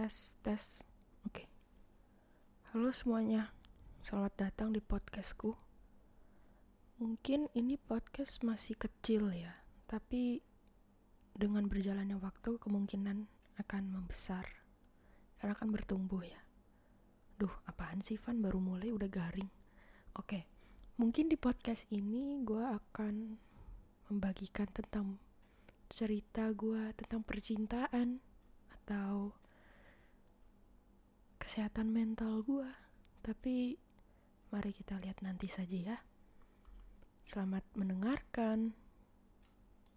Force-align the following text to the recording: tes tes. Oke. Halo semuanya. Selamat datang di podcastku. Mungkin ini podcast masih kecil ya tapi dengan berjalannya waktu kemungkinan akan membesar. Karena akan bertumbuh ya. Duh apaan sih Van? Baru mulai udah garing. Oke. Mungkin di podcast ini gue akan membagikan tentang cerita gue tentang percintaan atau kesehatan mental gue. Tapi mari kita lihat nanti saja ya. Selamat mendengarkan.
tes 0.00 0.40
tes. 0.40 0.80
Oke. 1.28 1.44
Halo 2.72 2.88
semuanya. 2.88 3.52
Selamat 4.00 4.32
datang 4.48 4.72
di 4.72 4.80
podcastku. 4.80 5.52
Mungkin 7.04 7.52
ini 7.52 7.76
podcast 7.76 8.40
masih 8.40 8.80
kecil 8.80 9.28
ya 9.28 9.60
tapi 9.84 10.40
dengan 11.36 11.68
berjalannya 11.68 12.16
waktu 12.16 12.56
kemungkinan 12.56 13.28
akan 13.60 13.82
membesar. 13.92 14.48
Karena 15.36 15.52
akan 15.52 15.68
bertumbuh 15.68 16.24
ya. 16.24 16.40
Duh 17.36 17.52
apaan 17.68 18.00
sih 18.00 18.16
Van? 18.16 18.40
Baru 18.40 18.56
mulai 18.56 18.96
udah 18.96 19.12
garing. 19.12 19.52
Oke. 20.16 20.48
Mungkin 20.96 21.28
di 21.28 21.36
podcast 21.36 21.84
ini 21.92 22.40
gue 22.40 22.64
akan 22.64 23.36
membagikan 24.08 24.72
tentang 24.72 25.20
cerita 25.92 26.48
gue 26.56 26.88
tentang 26.96 27.20
percintaan 27.20 28.24
atau 28.80 29.36
kesehatan 31.50 31.90
mental 31.90 32.46
gue. 32.46 32.70
Tapi 33.26 33.74
mari 34.54 34.70
kita 34.70 35.02
lihat 35.02 35.18
nanti 35.18 35.50
saja 35.50 35.74
ya. 35.74 35.98
Selamat 37.26 37.66
mendengarkan. 37.74 38.78